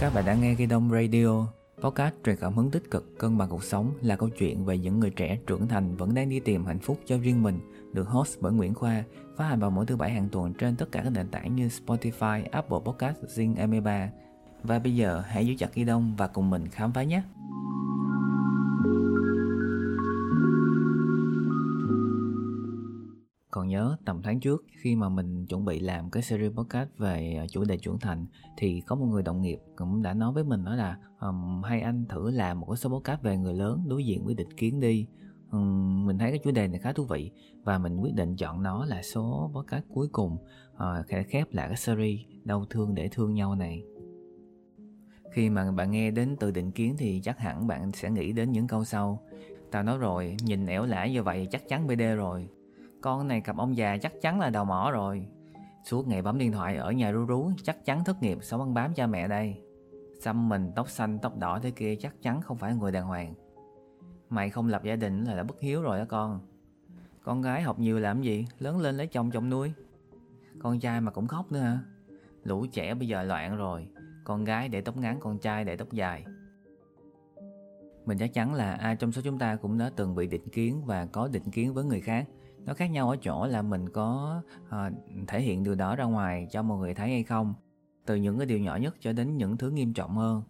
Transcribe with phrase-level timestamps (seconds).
[0.00, 1.46] Các bạn đã nghe Ghi Đông Radio,
[1.80, 5.00] podcast truyền cảm hứng tích cực, cân bằng cuộc sống là câu chuyện về những
[5.00, 7.58] người trẻ trưởng thành vẫn đang đi tìm hạnh phúc cho riêng mình,
[7.92, 9.04] được host bởi Nguyễn Khoa,
[9.36, 11.68] phát hành vào mỗi thứ bảy hàng tuần trên tất cả các nền tảng như
[11.68, 14.08] Spotify, Apple Podcast, Zing MP3.
[14.62, 17.22] Và bây giờ hãy giữ chặt Ghi Đông và cùng mình khám phá nhé!
[23.58, 27.36] Còn nhớ tầm tháng trước khi mà mình chuẩn bị làm cái series podcast về
[27.38, 28.26] à, chủ đề trưởng thành
[28.56, 31.80] thì có một người đồng nghiệp cũng đã nói với mình đó là um, hay
[31.80, 34.80] anh thử làm một cái số podcast về người lớn đối diện với định kiến
[34.80, 35.06] đi.
[35.50, 37.30] Um, mình thấy cái chủ đề này khá thú vị
[37.64, 40.36] và mình quyết định chọn nó là số podcast cuối cùng
[40.74, 43.82] uh, khép lại cái series đau thương để thương nhau này.
[45.32, 48.52] Khi mà bạn nghe đến từ định kiến thì chắc hẳn bạn sẽ nghĩ đến
[48.52, 49.22] những câu sau.
[49.70, 52.48] Tao nói rồi nhìn ẻo lả như vậy chắc chắn bd rồi
[53.00, 55.28] con này cặp ông già chắc chắn là đầu mỏ rồi.
[55.84, 58.74] Suốt ngày bấm điện thoại ở nhà rú rú, Chắc chắn thất nghiệp sống ăn
[58.74, 59.62] bám cha mẹ đây?
[60.20, 63.34] Xăm mình tóc xanh, tóc đỏ thế kia chắc chắn không phải người đàng hoàng.
[64.30, 66.40] Mày không lập gia đình là đã bất hiếu rồi đó con.
[67.22, 69.72] Con gái học nhiều làm gì, Lớn lên lấy chồng chồng nuôi.
[70.58, 71.78] Con trai mà cũng khóc nữa hả?
[72.44, 73.88] Lũ trẻ bây giờ loạn rồi,
[74.24, 76.24] Con gái để tóc ngắn, con trai để tóc dài.
[78.06, 80.82] Mình chắc chắn là ai trong số chúng ta cũng đã từng bị định kiến
[80.86, 82.28] và có định kiến với người khác
[82.64, 84.74] nó khác nhau ở chỗ là mình có uh,
[85.28, 87.54] thể hiện điều đó ra ngoài cho mọi người thấy hay không
[88.06, 90.42] từ những cái điều nhỏ nhất cho đến những thứ nghiêm trọng hơn.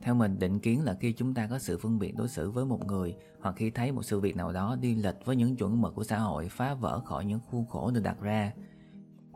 [0.00, 2.64] Theo mình định kiến là khi chúng ta có sự phân biệt đối xử với
[2.64, 5.80] một người hoặc khi thấy một sự việc nào đó đi lệch với những chuẩn
[5.80, 8.52] mực của xã hội phá vỡ khỏi những khuôn khổ được đặt ra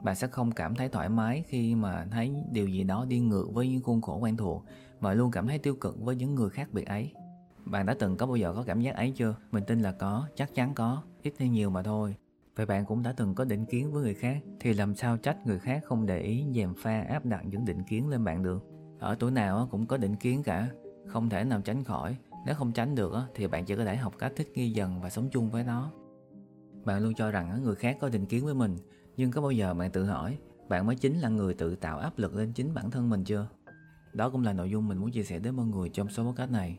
[0.02, 3.48] bạn sẽ không cảm thấy thoải mái khi mà thấy điều gì đó đi ngược
[3.52, 4.64] với những khuôn khổ quen thuộc
[5.00, 7.12] và luôn cảm thấy tiêu cực với những người khác biệt ấy
[7.64, 9.34] bạn đã từng có bao giờ có cảm giác ấy chưa?
[9.52, 12.16] Mình tin là có, chắc chắn có, ít hay nhiều mà thôi.
[12.56, 15.46] Vậy bạn cũng đã từng có định kiến với người khác, Thì làm sao trách
[15.46, 18.64] người khác không để ý dèm pha áp đặt những định kiến lên bạn được?
[18.98, 20.68] Ở tuổi nào cũng có định kiến cả,
[21.06, 22.16] Không thể nào tránh khỏi.
[22.46, 25.10] Nếu không tránh được thì bạn chỉ có thể học cách thích nghi dần và
[25.10, 25.92] sống chung với nó.
[26.84, 28.76] Bạn luôn cho rằng người khác có định kiến với mình,
[29.16, 30.38] Nhưng có bao giờ bạn tự hỏi,
[30.68, 33.48] Bạn mới chính là người tự tạo áp lực lên chính bản thân mình chưa?
[34.12, 36.50] Đó cũng là nội dung mình muốn chia sẻ đến mọi người trong số podcast
[36.50, 36.78] này.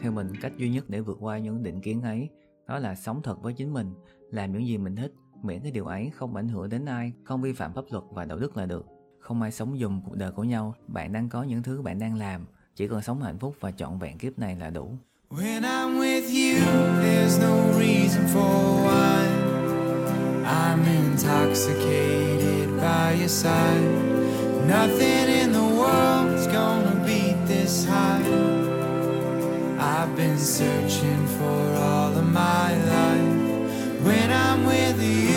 [0.00, 2.28] Theo mình cách duy nhất để vượt qua những định kiến ấy
[2.68, 3.94] đó là sống thật với chính mình
[4.30, 5.12] làm những gì mình thích
[5.42, 8.24] miễn cái điều ấy không ảnh hưởng đến ai không vi phạm pháp luật và
[8.24, 8.86] đạo đức là được.
[9.18, 12.14] Không ai sống dùng cuộc đời của nhau bạn đang có những thứ bạn đang
[12.14, 14.90] làm chỉ cần sống hạnh phúc và trọn vẹn kiếp này là đủ.
[15.30, 16.60] When I'm with you,
[17.02, 19.26] there's no reason for why
[20.44, 24.06] I'm intoxicated by your side.
[24.68, 28.55] Nothing in the world's gonna beat this high.
[30.16, 33.26] I've been searching for all of my life
[34.04, 35.36] when I'm with you.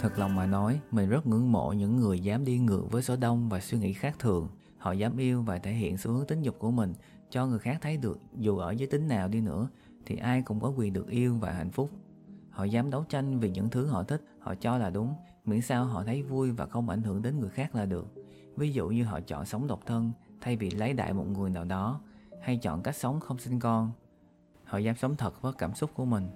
[0.00, 3.16] Thật lòng mà nói, mình rất ngưỡng mộ những người dám đi ngược với số
[3.16, 4.48] đông và suy nghĩ khác thường.
[4.78, 6.94] Họ dám yêu và thể hiện xu hướng tính dục của mình
[7.30, 9.68] cho người khác thấy được dù ở giới tính nào đi nữa
[10.06, 11.90] thì ai cũng có quyền được yêu và hạnh phúc.
[12.54, 15.14] Họ dám đấu tranh vì những thứ họ thích, họ cho là đúng.
[15.44, 18.06] Miễn sao họ thấy vui và không ảnh hưởng đến người khác là được.
[18.56, 21.64] Ví dụ như họ chọn sống độc thân thay vì lấy đại một người nào
[21.64, 22.00] đó
[22.42, 23.90] hay chọn cách sống không sinh con.
[24.64, 26.30] Họ dám sống thật với cảm xúc của mình.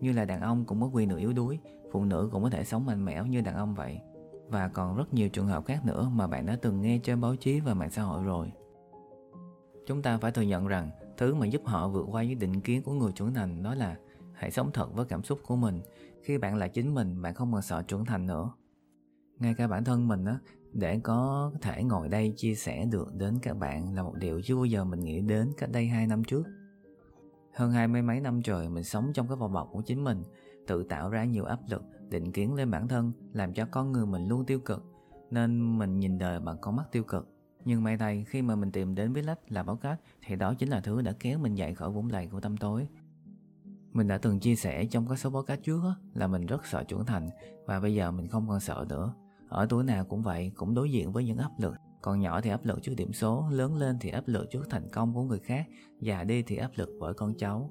[0.00, 1.58] Như là đàn ông cũng có quyền được yếu đuối
[1.92, 4.00] phụ nữ cũng có thể sống mạnh mẽ như đàn ông vậy.
[4.48, 7.36] Và còn rất nhiều trường hợp khác nữa mà bạn đã từng nghe trên báo
[7.36, 8.52] chí và mạng xã hội rồi.
[9.86, 12.82] Chúng ta phải thừa nhận rằng thứ mà giúp họ vượt qua những định kiến
[12.82, 13.96] của người trưởng thành đó là
[14.36, 15.80] hãy sống thật với cảm xúc của mình.
[16.22, 18.52] Khi bạn là chính mình, bạn không còn sợ trưởng thành nữa.
[19.38, 20.38] Ngay cả bản thân mình á,
[20.72, 24.56] để có thể ngồi đây chia sẻ được đến các bạn là một điều chưa
[24.56, 26.46] bao giờ mình nghĩ đến cách đây hai năm trước.
[27.54, 30.22] Hơn hai mươi mấy năm trời, mình sống trong cái vòng bọc của chính mình,
[30.66, 34.06] tự tạo ra nhiều áp lực, định kiến lên bản thân, làm cho con người
[34.06, 34.84] mình luôn tiêu cực,
[35.30, 37.28] nên mình nhìn đời bằng con mắt tiêu cực.
[37.64, 40.54] Nhưng may thay, khi mà mình tìm đến với lách là báo cách thì đó
[40.54, 42.88] chính là thứ đã kéo mình dậy khỏi vũng lầy của tâm tối
[43.96, 45.82] mình đã từng chia sẻ trong các số podcast trước
[46.14, 47.30] là mình rất sợ trưởng thành
[47.66, 49.14] và bây giờ mình không còn sợ nữa.
[49.48, 51.74] Ở tuổi nào cũng vậy, cũng đối diện với những áp lực.
[52.02, 54.88] Còn nhỏ thì áp lực trước điểm số, lớn lên thì áp lực trước thành
[54.92, 55.66] công của người khác,
[56.00, 57.70] già đi thì áp lực bởi con cháu.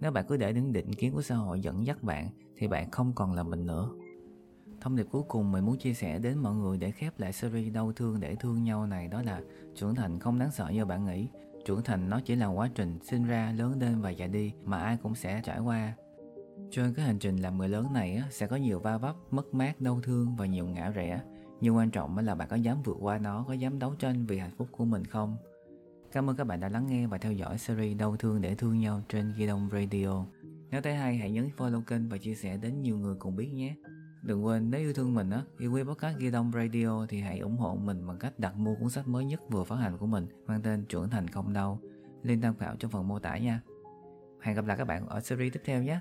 [0.00, 2.90] Nếu bạn cứ để những định kiến của xã hội dẫn dắt bạn thì bạn
[2.90, 3.90] không còn là mình nữa.
[4.80, 7.74] Thông điệp cuối cùng mình muốn chia sẻ đến mọi người để khép lại series
[7.74, 9.40] đau thương để thương nhau này đó là
[9.74, 11.28] trưởng thành không đáng sợ như bạn nghĩ
[11.64, 14.78] trưởng thành nó chỉ là quá trình sinh ra, lớn lên và già đi mà
[14.78, 15.94] ai cũng sẽ trải qua.
[16.70, 19.80] Trên cái hành trình làm người lớn này sẽ có nhiều va vấp, mất mát,
[19.80, 21.20] đau thương và nhiều ngã rẽ.
[21.60, 24.38] Nhưng quan trọng là bạn có dám vượt qua nó, có dám đấu tranh vì
[24.38, 25.36] hạnh phúc của mình không?
[26.12, 28.78] Cảm ơn các bạn đã lắng nghe và theo dõi series đau thương để thương
[28.78, 30.24] nhau trên ghi đông radio.
[30.70, 33.48] Nếu thấy hay, hãy nhấn follow kênh và chia sẻ đến nhiều người cùng biết
[33.52, 33.74] nhé.
[34.22, 37.38] Đừng quên nếu yêu thương mình á, yêu quý podcast Ghi Đông Radio thì hãy
[37.38, 40.06] ủng hộ mình bằng cách đặt mua cuốn sách mới nhất vừa phát hành của
[40.06, 41.80] mình mang tên Trưởng thành không đau.
[42.22, 43.60] Link tham khảo trong phần mô tả nha.
[44.40, 46.00] Hẹn gặp lại các bạn ở series tiếp theo nhé.